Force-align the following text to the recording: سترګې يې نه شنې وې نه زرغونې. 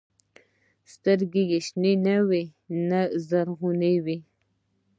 سترګې 0.93 1.43
يې 1.51 1.57
نه 1.61 1.61
شنې 1.65 2.17
وې 2.27 2.43
نه 2.89 3.01
زرغونې. 3.27 4.15